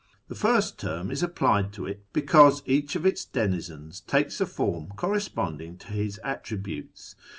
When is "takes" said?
4.01-4.41